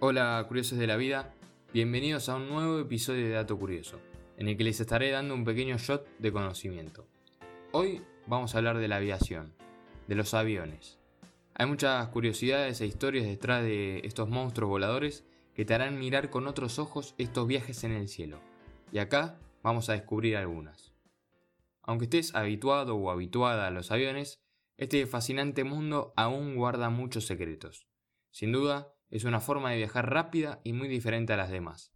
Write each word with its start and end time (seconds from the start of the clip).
Hola 0.00 0.44
curiosos 0.46 0.78
de 0.78 0.86
la 0.86 0.96
vida, 0.96 1.34
bienvenidos 1.72 2.28
a 2.28 2.36
un 2.36 2.48
nuevo 2.48 2.78
episodio 2.78 3.24
de 3.26 3.32
Dato 3.32 3.58
Curioso, 3.58 3.98
en 4.36 4.46
el 4.46 4.56
que 4.56 4.62
les 4.62 4.78
estaré 4.78 5.10
dando 5.10 5.34
un 5.34 5.44
pequeño 5.44 5.76
shot 5.76 6.06
de 6.20 6.30
conocimiento. 6.30 7.04
Hoy 7.72 8.02
vamos 8.28 8.54
a 8.54 8.58
hablar 8.58 8.78
de 8.78 8.86
la 8.86 8.98
aviación, 8.98 9.52
de 10.06 10.14
los 10.14 10.34
aviones. 10.34 11.00
Hay 11.54 11.66
muchas 11.66 12.06
curiosidades 12.10 12.80
e 12.80 12.86
historias 12.86 13.26
detrás 13.26 13.64
de 13.64 13.98
estos 14.04 14.28
monstruos 14.28 14.70
voladores 14.70 15.24
que 15.52 15.64
te 15.64 15.74
harán 15.74 15.98
mirar 15.98 16.30
con 16.30 16.46
otros 16.46 16.78
ojos 16.78 17.16
estos 17.18 17.48
viajes 17.48 17.82
en 17.82 17.90
el 17.90 18.06
cielo. 18.06 18.38
Y 18.92 18.98
acá 18.98 19.40
vamos 19.64 19.88
a 19.88 19.94
descubrir 19.94 20.36
algunas. 20.36 20.94
Aunque 21.82 22.04
estés 22.04 22.36
habituado 22.36 22.94
o 22.94 23.10
habituada 23.10 23.66
a 23.66 23.72
los 23.72 23.90
aviones, 23.90 24.38
este 24.76 25.04
fascinante 25.08 25.64
mundo 25.64 26.12
aún 26.14 26.54
guarda 26.54 26.88
muchos 26.88 27.26
secretos. 27.26 27.88
Sin 28.30 28.52
duda, 28.52 28.94
es 29.10 29.24
una 29.24 29.40
forma 29.40 29.70
de 29.70 29.78
viajar 29.78 30.10
rápida 30.10 30.60
y 30.64 30.72
muy 30.72 30.88
diferente 30.88 31.32
a 31.32 31.36
las 31.36 31.50
demás. 31.50 31.94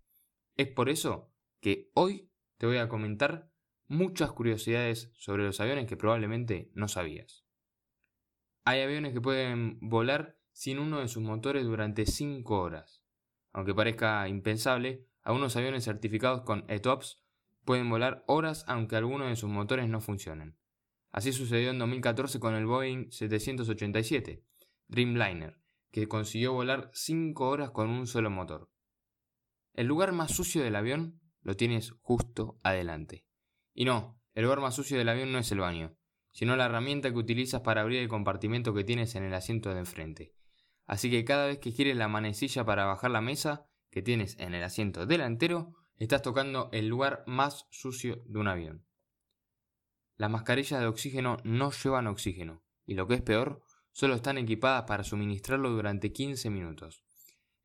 Es 0.57 0.69
por 0.69 0.89
eso 0.89 1.33
que 1.61 1.91
hoy 1.95 2.31
te 2.59 2.67
voy 2.67 2.79
a 2.79 2.89
comentar 2.89 3.51
muchas 3.87 4.33
curiosidades 4.33 5.13
sobre 5.15 5.45
los 5.45 5.61
aviones 5.61 5.87
que 5.87 5.97
probablemente 5.97 6.71
no 6.75 6.89
sabías. 6.89 7.45
Hay 8.65 8.81
aviones 8.81 9.13
que 9.13 9.21
pueden 9.21 9.79
volar 9.81 10.39
sin 10.53 10.79
uno 10.79 11.01
de 11.01 11.09
sus 11.09 11.23
motores 11.23 11.65
durante 11.65 12.07
5 12.07 12.61
horas. 12.61 13.03
Aunque 13.53 13.75
parezca 13.75 14.29
impensable, 14.29 15.07
algunos 15.23 15.57
aviones 15.57 15.85
certificados 15.85 16.43
con 16.43 16.65
ETOPS 16.69 17.23
pueden 17.65 17.89
volar 17.89 18.25
horas 18.27 18.65
aunque 18.67 18.97
algunos 18.97 19.29
de 19.29 19.37
sus 19.37 19.51
motores 19.51 19.89
no 19.89 20.01
funcionen. 20.01 20.57
Así 21.11 21.33
sucedió 21.33 21.71
en 21.71 21.79
2014 21.79 22.41
con 22.41 22.55
el 22.55 22.67
Boeing 22.67 23.11
787 23.11 24.45
Dreamliner, 24.89 25.62
que 25.93 26.09
consiguió 26.09 26.55
volar 26.55 26.91
5 26.95 27.47
horas 27.47 27.71
con 27.71 27.91
un 27.91 28.07
solo 28.07 28.31
motor. 28.31 28.71
El 29.75 29.87
lugar 29.87 30.13
más 30.13 30.35
sucio 30.35 30.63
del 30.63 30.75
avión 30.75 31.21
lo 31.43 31.55
tienes 31.55 31.93
justo 32.01 32.59
adelante. 32.63 33.27
Y 33.75 33.85
no, 33.85 34.21
el 34.35 34.45
lugar 34.45 34.61
más 34.61 34.75
sucio 34.75 34.99
del 34.99 35.09
avión 35.09 35.33
no 35.33 35.39
es 35.39 35.53
el 35.53 35.61
baño, 35.61 35.97
sino 36.33 36.57
la 36.57 36.65
herramienta 36.65 37.13
que 37.13 37.19
utilizas 37.19 37.61
para 37.61 37.83
abrir 37.83 38.01
el 38.01 38.09
compartimento 38.09 38.73
que 38.75 38.85
tienes 38.85 39.15
en 39.15 39.25
el 39.25 39.35
asiento 39.35 39.73
de 39.73 39.81
enfrente. 39.81 40.35
Así 40.87 41.11
que 41.11 41.25
cada 41.25 41.47
vez 41.47 41.59
que 41.59 41.73
quieres 41.73 41.97
la 41.97 42.09
manecilla 42.09 42.65
para 42.65 42.87
bajar 42.87 43.11
la 43.11 43.21
mesa 43.21 43.67
que 43.91 44.03
tienes 44.03 44.39
en 44.39 44.55
el 44.55 44.65
asiento 44.65 45.05
delantero, 45.05 45.75
estás 45.99 46.23
tocando 46.23 46.71
el 46.73 46.89
lugar 46.89 47.23
más 47.27 47.67
sucio 47.71 48.23
de 48.27 48.39
un 48.39 48.49
avión. 48.49 48.87
Las 50.17 50.31
mascarillas 50.31 50.81
de 50.81 50.87
oxígeno 50.87 51.37
no 51.45 51.71
llevan 51.71 52.07
oxígeno, 52.07 52.63
y 52.87 52.95
lo 52.95 53.07
que 53.07 53.15
es 53.15 53.23
peor, 53.23 53.63
solo 53.93 54.15
están 54.15 54.39
equipadas 54.39 54.85
para 54.85 55.05
suministrarlo 55.05 55.71
durante 55.71 56.13
15 56.13 56.51
minutos. 56.51 57.05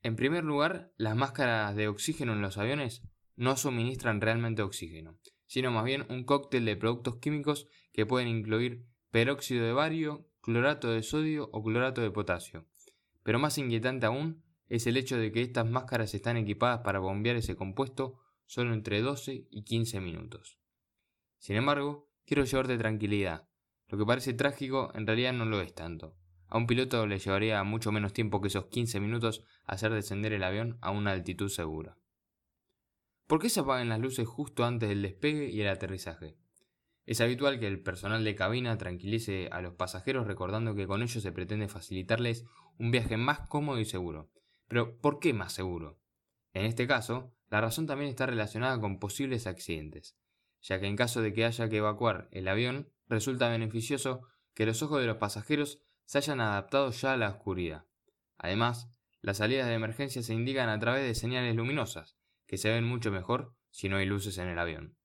En 0.03 0.15
primer 0.15 0.43
lugar, 0.43 0.93
las 0.97 1.15
máscaras 1.15 1.75
de 1.75 1.87
oxígeno 1.87 2.33
en 2.33 2.41
los 2.41 2.57
aviones 2.57 3.01
no 3.35 3.57
suministran 3.57 4.21
realmente 4.21 4.61
oxígeno, 4.61 5.17
sino 5.47 5.71
más 5.71 5.83
bien 5.83 6.05
un 6.09 6.23
cóctel 6.23 6.65
de 6.65 6.75
productos 6.75 7.17
químicos 7.17 7.67
que 7.91 8.05
pueden 8.05 8.27
incluir 8.27 8.85
peróxido 9.11 9.65
de 9.65 9.73
bario, 9.73 10.29
clorato 10.41 10.89
de 10.89 11.03
sodio 11.03 11.49
o 11.51 11.63
clorato 11.63 12.01
de 12.01 12.11
potasio. 12.11 12.67
Pero 13.23 13.39
más 13.39 13.57
inquietante 13.57 14.05
aún 14.05 14.43
es 14.69 14.85
el 14.87 14.97
hecho 14.97 15.17
de 15.17 15.31
que 15.31 15.41
estas 15.41 15.69
máscaras 15.69 16.13
están 16.13 16.37
equipadas 16.37 16.81
para 16.81 16.99
bombear 16.99 17.35
ese 17.35 17.55
compuesto 17.55 18.19
solo 18.45 18.73
entre 18.73 19.01
12 19.01 19.47
y 19.49 19.63
15 19.63 19.99
minutos. 19.99 20.59
Sin 21.39 21.55
embargo, 21.55 22.07
Quiero 22.27 22.43
llevarte 22.43 22.77
tranquilidad. 22.77 23.46
Lo 23.89 23.97
que 23.97 24.05
parece 24.05 24.33
trágico 24.33 24.91
en 24.95 25.07
realidad 25.07 25.33
no 25.33 25.45
lo 25.45 25.61
es 25.61 25.73
tanto. 25.73 26.15
A 26.47 26.57
un 26.57 26.67
piloto 26.67 27.05
le 27.07 27.19
llevaría 27.19 27.63
mucho 27.63 27.91
menos 27.91 28.13
tiempo 28.13 28.41
que 28.41 28.47
esos 28.47 28.65
15 28.65 28.99
minutos 28.99 29.43
hacer 29.65 29.93
descender 29.93 30.33
el 30.33 30.43
avión 30.43 30.77
a 30.81 30.91
una 30.91 31.11
altitud 31.11 31.49
segura. 31.49 31.97
¿Por 33.27 33.41
qué 33.41 33.49
se 33.49 33.59
apagan 33.59 33.89
las 33.89 33.99
luces 33.99 34.27
justo 34.27 34.65
antes 34.65 34.87
del 34.87 35.01
despegue 35.01 35.49
y 35.49 35.61
el 35.61 35.67
aterrizaje? 35.67 36.37
Es 37.05 37.21
habitual 37.21 37.59
que 37.59 37.67
el 37.67 37.81
personal 37.81 38.23
de 38.23 38.35
cabina 38.35 38.77
tranquilice 38.77 39.49
a 39.51 39.61
los 39.61 39.73
pasajeros 39.73 40.27
recordando 40.27 40.75
que 40.75 40.87
con 40.87 41.01
ello 41.01 41.19
se 41.21 41.31
pretende 41.31 41.67
facilitarles 41.67 42.45
un 42.77 42.91
viaje 42.91 43.17
más 43.17 43.41
cómodo 43.41 43.79
y 43.79 43.85
seguro. 43.85 44.29
Pero 44.67 44.97
¿por 44.99 45.19
qué 45.19 45.33
más 45.33 45.53
seguro? 45.53 45.99
En 46.53 46.65
este 46.65 46.87
caso, 46.87 47.33
la 47.49 47.61
razón 47.61 47.87
también 47.87 48.09
está 48.09 48.25
relacionada 48.25 48.79
con 48.79 48.99
posibles 48.99 49.47
accidentes 49.47 50.17
ya 50.61 50.79
que 50.79 50.87
en 50.87 50.95
caso 50.95 51.21
de 51.21 51.33
que 51.33 51.45
haya 51.45 51.69
que 51.69 51.77
evacuar 51.77 52.27
el 52.31 52.47
avión, 52.47 52.89
resulta 53.07 53.49
beneficioso 53.49 54.27
que 54.53 54.65
los 54.65 54.81
ojos 54.83 55.01
de 55.01 55.07
los 55.07 55.17
pasajeros 55.17 55.81
se 56.05 56.17
hayan 56.17 56.41
adaptado 56.41 56.91
ya 56.91 57.13
a 57.13 57.17
la 57.17 57.29
oscuridad. 57.29 57.85
Además, 58.37 58.89
las 59.21 59.37
salidas 59.37 59.67
de 59.67 59.73
emergencia 59.73 60.23
se 60.23 60.33
indican 60.33 60.69
a 60.69 60.79
través 60.79 61.03
de 61.03 61.15
señales 61.15 61.55
luminosas, 61.55 62.17
que 62.45 62.57
se 62.57 62.69
ven 62.69 62.85
mucho 62.85 63.11
mejor 63.11 63.55
si 63.69 63.89
no 63.89 63.97
hay 63.97 64.05
luces 64.05 64.37
en 64.37 64.47
el 64.47 64.59
avión. 64.59 64.97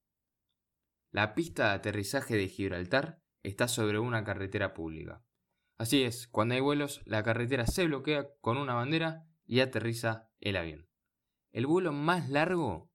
La 1.11 1.35
pista 1.35 1.69
de 1.69 1.75
aterrizaje 1.75 2.37
de 2.37 2.49
Gibraltar 2.49 3.21
está 3.43 3.69
sobre 3.69 3.99
una 3.99 4.25
carretera 4.25 4.75
pública. 4.75 5.25
Así 5.77 6.05
es, 6.05 6.29
cuando 6.29 6.55
hay 6.55 6.61
vuelos, 6.61 7.03
la 7.05 7.23
carretera 7.23 7.67
se 7.67 7.87
bloquea 7.87 8.29
con 8.41 8.57
una 8.57 8.75
bandera 8.75 9.27
y 9.45 9.61
aterriza 9.61 10.31
el 10.41 10.57
avión. 10.57 10.89
El 11.51 11.67
vuelo 11.67 11.93
más 11.93 12.31
largo 12.31 12.93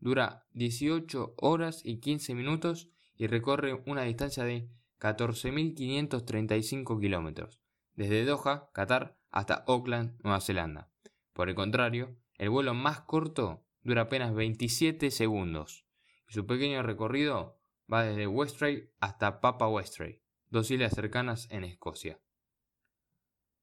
Dura 0.00 0.46
18 0.52 1.34
horas 1.36 1.82
y 1.84 2.00
15 2.00 2.34
minutos 2.34 2.88
y 3.20 3.26
recorre 3.26 3.82
una 3.84 4.04
distancia 4.04 4.44
de 4.44 4.70
14.535 4.98 6.98
kilómetros, 6.98 7.60
desde 7.92 8.24
Doha, 8.24 8.70
Qatar, 8.72 9.18
hasta 9.28 9.62
Auckland, 9.66 10.18
Nueva 10.22 10.40
Zelanda. 10.40 10.90
Por 11.34 11.50
el 11.50 11.54
contrario, 11.54 12.16
el 12.38 12.48
vuelo 12.48 12.72
más 12.72 13.02
corto 13.02 13.66
dura 13.82 14.04
apenas 14.04 14.34
27 14.34 15.10
segundos 15.10 15.84
y 16.30 16.32
su 16.32 16.46
pequeño 16.46 16.82
recorrido 16.82 17.60
va 17.92 18.04
desde 18.04 18.26
Westray 18.26 18.90
hasta 19.00 19.42
Papa 19.42 19.68
Westray, 19.68 20.22
dos 20.48 20.70
islas 20.70 20.94
cercanas 20.94 21.46
en 21.50 21.64
Escocia. 21.64 22.22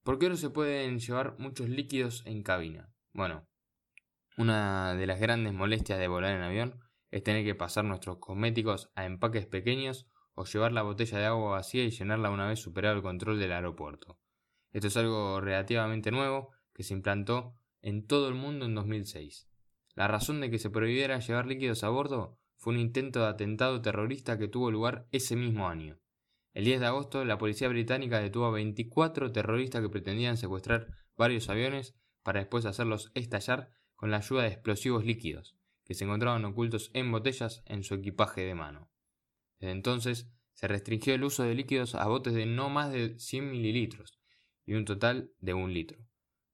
¿Por 0.04 0.20
qué 0.20 0.30
no 0.30 0.38
se 0.38 0.52
pueden 0.52 1.00
llevar 1.00 1.36
muchos 1.40 1.68
líquidos 1.68 2.22
en 2.28 2.44
cabina? 2.44 2.94
Bueno, 3.12 3.48
una 4.38 4.94
de 4.94 5.08
las 5.08 5.20
grandes 5.20 5.52
molestias 5.52 5.98
de 5.98 6.08
volar 6.08 6.36
en 6.36 6.44
avión 6.44 6.87
es 7.12 7.24
tener 7.24 7.44
que 7.44 7.56
pasar 7.56 7.86
nuestros 7.86 8.18
cosméticos 8.18 8.92
a 8.96 9.06
empaques 9.06 9.46
pequeños 9.46 10.08
o 10.34 10.46
llevar 10.46 10.72
la 10.72 10.84
botella 10.84 11.18
de 11.18 11.26
agua 11.26 11.52
vacía 11.52 11.84
y 11.84 11.90
llenarla 11.90 12.30
una 12.30 12.48
vez 12.48 12.60
superado 12.60 12.96
el 12.96 13.02
control 13.02 13.40
del 13.40 13.52
aeropuerto. 13.52 14.20
Esto 14.72 14.88
es 14.88 14.98
algo 14.98 15.42
relativamente 15.42 16.12
nuevo 16.12 16.52
que 16.74 16.84
se 16.84 16.94
implantó 16.94 17.56
en 17.82 18.06
todo 18.06 18.28
el 18.28 18.36
mundo 18.36 18.66
en 18.66 18.76
2006. 18.76 19.50
La 19.96 20.08
razón 20.08 20.42
de 20.42 20.52
que 20.52 20.60
se 20.60 20.70
prohibiera 20.70 21.20
llevar 21.20 21.48
líquidos 21.48 21.84
a 21.84 21.90
bordo 21.90 22.38
fue 22.58 22.74
un 22.74 22.80
intento 22.80 23.22
de 23.22 23.28
atentado 23.28 23.82
terrorista 23.82 24.38
que 24.38 24.48
tuvo 24.48 24.70
lugar 24.70 25.08
ese 25.12 25.36
mismo 25.36 25.68
año. 25.70 26.00
El 26.54 26.66
10 26.66 26.80
de 26.82 26.86
agosto, 26.86 27.26
la 27.26 27.38
policía 27.38 27.68
británica 27.68 28.20
detuvo 28.20 28.46
a 28.46 28.52
24 28.52 29.32
terroristas 29.32 29.82
que 29.82 29.90
pretendían 29.90 30.38
secuestrar 30.38 30.88
varios 31.16 31.50
aviones 31.50 31.96
para 32.24 32.40
después 32.40 32.66
hacerlos 32.66 33.12
estallar 33.16 33.72
con 33.96 34.12
la 34.12 34.18
ayuda 34.18 34.44
de 34.44 34.50
explosivos 34.50 35.04
líquidos, 35.06 35.57
que 35.88 35.94
se 35.94 36.04
encontraban 36.04 36.44
ocultos 36.44 36.92
en 36.94 37.10
botellas 37.14 37.64
en 37.66 37.82
su 37.84 37.94
equipaje 37.94 38.42
de 38.42 38.54
mano. 38.54 38.92
Desde 39.58 39.72
entonces 39.72 40.30
se 40.54 40.68
restringió 40.68 41.16
el 41.16 41.24
uso 41.24 41.44
de 41.44 41.56
líquidos 41.56 41.96
a 41.96 42.06
botes 42.08 42.34
de 42.34 42.46
no 42.46 42.70
más 42.70 42.92
de 42.92 43.18
100 43.18 43.50
mililitros 43.50 44.20
y 44.66 44.74
un 44.74 44.84
total 44.84 45.32
de 45.40 45.54
un 45.54 45.74
litro, 45.74 46.06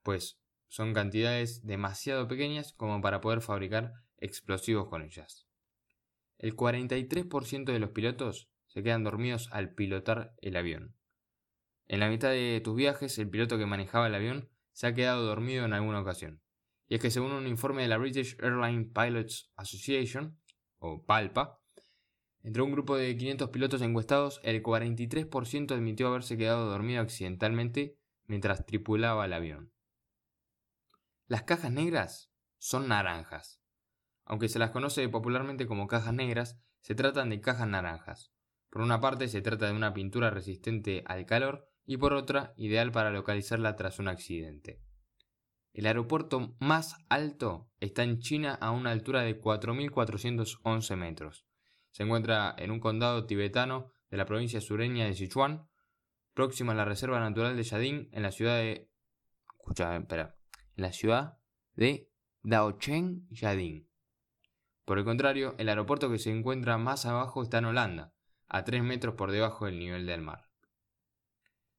pues 0.03 0.39
son 0.67 0.93
cantidades 0.93 1.65
demasiado 1.65 2.27
pequeñas 2.27 2.73
como 2.73 3.01
para 3.01 3.21
poder 3.21 3.41
fabricar 3.41 3.93
explosivos 4.17 4.87
con 4.87 5.01
ellas. 5.01 5.47
El 6.37 6.55
43% 6.55 7.71
de 7.71 7.79
los 7.79 7.89
pilotos 7.89 8.51
se 8.67 8.83
quedan 8.83 9.03
dormidos 9.03 9.49
al 9.51 9.73
pilotar 9.73 10.35
el 10.41 10.55
avión. 10.57 10.95
En 11.87 11.99
la 11.99 12.09
mitad 12.09 12.29
de 12.29 12.61
tus 12.63 12.75
viajes, 12.75 13.17
el 13.17 13.29
piloto 13.29 13.57
que 13.57 13.65
manejaba 13.65 14.07
el 14.07 14.15
avión 14.15 14.49
se 14.73 14.85
ha 14.85 14.93
quedado 14.93 15.25
dormido 15.25 15.65
en 15.65 15.73
alguna 15.73 16.01
ocasión 16.01 16.42
y 16.93 16.97
es 16.97 17.01
que 17.01 17.09
según 17.09 17.31
un 17.31 17.47
informe 17.47 17.81
de 17.81 17.87
la 17.87 17.97
British 17.97 18.37
Airline 18.39 18.93
Pilots 18.93 19.51
Association, 19.55 20.39
o 20.77 21.03
PALPA, 21.03 21.59
entre 22.43 22.61
un 22.61 22.71
grupo 22.71 22.95
de 22.95 23.17
500 23.17 23.49
pilotos 23.49 23.81
encuestados, 23.81 24.39
el 24.43 24.61
43% 24.61 25.71
admitió 25.71 26.09
haberse 26.09 26.37
quedado 26.37 26.69
dormido 26.69 27.01
accidentalmente 27.01 27.97
mientras 28.27 28.67
tripulaba 28.67 29.25
el 29.25 29.33
avión. 29.33 29.73
Las 31.25 31.41
cajas 31.41 31.71
negras 31.71 32.31
son 32.59 32.87
naranjas. 32.87 33.59
Aunque 34.23 34.47
se 34.47 34.59
las 34.59 34.69
conoce 34.69 35.09
popularmente 35.09 35.65
como 35.65 35.87
cajas 35.87 36.13
negras, 36.13 36.59
se 36.81 36.93
tratan 36.93 37.31
de 37.31 37.41
cajas 37.41 37.67
naranjas. 37.67 38.31
Por 38.69 38.83
una 38.83 39.01
parte 39.01 39.29
se 39.29 39.41
trata 39.41 39.65
de 39.65 39.73
una 39.73 39.95
pintura 39.95 40.29
resistente 40.29 41.03
al 41.07 41.25
calor 41.25 41.67
y 41.87 41.97
por 41.97 42.13
otra 42.13 42.53
ideal 42.55 42.91
para 42.91 43.09
localizarla 43.09 43.75
tras 43.75 43.97
un 43.97 44.09
accidente. 44.09 44.79
El 45.73 45.87
aeropuerto 45.87 46.55
más 46.59 46.95
alto 47.09 47.67
está 47.79 48.03
en 48.03 48.19
China 48.19 48.53
a 48.61 48.69
una 48.69 48.91
altura 48.91 49.23
de 49.23 49.41
4.411 49.41 50.95
metros. 50.95 51.47
Se 51.89 52.03
encuentra 52.03 52.55
en 52.59 52.69
un 52.69 52.79
condado 52.79 53.25
tibetano 53.25 53.91
de 54.11 54.17
la 54.17 54.25
provincia 54.25 54.61
sureña 54.61 55.05
de 55.05 55.15
Sichuan, 55.15 55.67
próxima 56.35 56.73
a 56.73 56.75
la 56.75 56.85
Reserva 56.85 57.19
Natural 57.19 57.55
de 57.55 57.63
Yadin, 57.63 58.09
en 58.11 58.21
la 58.21 58.31
ciudad 58.31 58.57
de... 58.57 58.91
Escucha, 59.59 59.95
espera. 59.95 60.37
En 60.75 60.83
la 60.83 60.93
ciudad 60.93 61.39
de 61.73 62.11
Daocheng 62.43 63.27
Yadin. 63.31 63.89
Por 64.85 64.99
el 64.99 65.05
contrario, 65.05 65.55
el 65.57 65.69
aeropuerto 65.69 66.11
que 66.11 66.19
se 66.19 66.29
encuentra 66.29 66.77
más 66.77 67.07
abajo 67.07 67.41
está 67.41 67.57
en 67.57 67.65
Holanda, 67.65 68.13
a 68.47 68.63
3 68.63 68.83
metros 68.83 69.15
por 69.15 69.31
debajo 69.31 69.65
del 69.65 69.79
nivel 69.79 70.05
del 70.05 70.21
mar. 70.21 70.49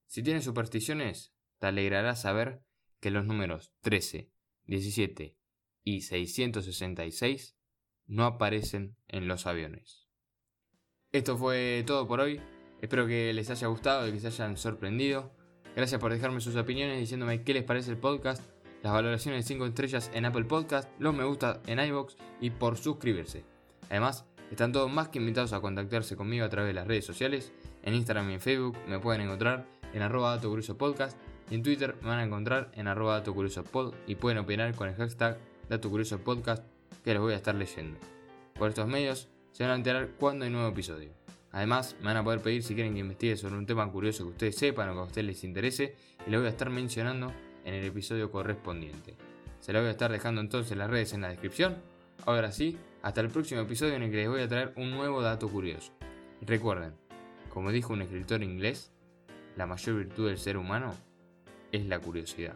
Si 0.05 0.21
tienes 0.21 0.43
supersticiones, 0.43 1.33
te 1.59 1.67
alegrará 1.67 2.15
saber 2.15 2.64
que 2.99 3.11
los 3.11 3.25
números 3.25 3.73
13, 3.81 4.31
17 4.65 5.37
y 5.83 6.01
666 6.01 7.57
no 8.07 8.25
aparecen 8.25 8.97
en 9.07 9.27
los 9.27 9.45
aviones. 9.47 10.07
Esto 11.11 11.37
fue 11.37 11.83
todo 11.87 12.07
por 12.07 12.19
hoy. 12.19 12.41
Espero 12.81 13.07
que 13.07 13.33
les 13.33 13.49
haya 13.49 13.67
gustado 13.67 14.07
y 14.07 14.11
que 14.11 14.19
se 14.19 14.27
hayan 14.27 14.57
sorprendido. 14.57 15.31
Gracias 15.75 15.99
por 15.99 16.11
dejarme 16.11 16.41
sus 16.41 16.55
opiniones 16.55 16.99
diciéndome 16.99 17.43
qué 17.43 17.53
les 17.53 17.63
parece 17.63 17.91
el 17.91 17.97
podcast, 17.97 18.43
las 18.83 18.93
valoraciones 18.93 19.43
de 19.43 19.47
5 19.47 19.65
estrellas 19.65 20.11
en 20.13 20.25
Apple 20.25 20.45
Podcast, 20.45 20.89
los 20.99 21.15
me 21.15 21.23
gusta 21.23 21.61
en 21.67 21.79
iBox 21.79 22.17
y 22.39 22.49
por 22.51 22.77
suscribirse. 22.77 23.43
Además, 23.89 24.25
están 24.51 24.71
todos 24.71 24.91
más 24.91 25.09
que 25.09 25.19
invitados 25.19 25.53
a 25.53 25.61
contactarse 25.61 26.15
conmigo 26.15 26.45
a 26.45 26.49
través 26.49 26.69
de 26.69 26.75
las 26.75 26.87
redes 26.87 27.05
sociales. 27.05 27.51
En 27.83 27.93
Instagram 27.93 28.29
y 28.29 28.33
en 28.35 28.41
Facebook 28.41 28.77
me 28.87 28.99
pueden 28.99 29.21
encontrar 29.21 29.65
en 29.93 30.01
arroba 30.01 30.39
podcast 30.77 31.17
y 31.49 31.55
en 31.55 31.63
Twitter 31.63 31.95
me 32.01 32.09
van 32.09 32.19
a 32.19 32.23
encontrar 32.23 32.71
en 32.75 32.87
arroba 32.87 33.23
y 34.07 34.15
pueden 34.15 34.37
opinar 34.39 34.73
con 34.75 34.89
el 34.89 34.95
hashtag 34.95 35.37
dato 35.69 35.89
curioso 35.89 36.19
podcast 36.19 36.63
que 37.03 37.13
les 37.13 37.21
voy 37.21 37.33
a 37.33 37.37
estar 37.37 37.55
leyendo. 37.55 37.99
Por 38.53 38.69
estos 38.69 38.87
medios 38.87 39.29
se 39.51 39.63
van 39.63 39.73
a 39.73 39.75
enterar 39.75 40.09
cuando 40.19 40.45
hay 40.45 40.51
nuevo 40.51 40.69
episodio. 40.69 41.11
Además, 41.51 41.95
me 41.99 42.07
van 42.07 42.17
a 42.17 42.23
poder 42.23 42.41
pedir 42.41 42.63
si 42.63 42.73
quieren 42.73 42.93
que 42.93 42.99
investigue 42.99 43.37
sobre 43.37 43.55
un 43.55 43.65
tema 43.65 43.89
curioso 43.89 44.25
que 44.25 44.31
ustedes 44.31 44.57
sepan 44.57 44.89
o 44.89 44.93
que 44.93 44.99
a 44.99 45.03
ustedes 45.03 45.27
les 45.27 45.43
interese 45.43 45.95
y 46.27 46.29
lo 46.29 46.39
voy 46.39 46.47
a 46.47 46.49
estar 46.49 46.69
mencionando 46.69 47.31
en 47.63 47.73
el 47.73 47.85
episodio 47.85 48.29
correspondiente. 48.31 49.15
Se 49.61 49.71
lo 49.71 49.79
voy 49.79 49.87
a 49.87 49.91
estar 49.91 50.11
dejando 50.11 50.41
entonces 50.41 50.77
las 50.77 50.89
redes 50.89 51.13
en 51.13 51.21
la 51.21 51.29
descripción. 51.29 51.77
Ahora 52.25 52.51
sí, 52.51 52.77
hasta 53.01 53.21
el 53.21 53.29
próximo 53.29 53.61
episodio 53.61 53.93
en 53.93 54.03
el 54.03 54.11
que 54.11 54.17
les 54.17 54.27
voy 54.27 54.41
a 54.41 54.47
traer 54.47 54.73
un 54.75 54.91
nuevo 54.91 55.21
dato 55.21 55.47
curioso. 55.47 55.93
Recuerden, 56.41 56.93
como 57.49 57.71
dijo 57.71 57.93
un 57.93 58.01
escritor 58.01 58.43
inglés, 58.43 58.91
la 59.55 59.65
mayor 59.65 59.95
virtud 59.95 60.27
del 60.27 60.37
ser 60.37 60.57
humano 60.57 60.93
es 61.75 61.85
la 61.85 61.99
curiosidad. 61.99 62.53